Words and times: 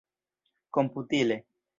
komputile 0.73 1.35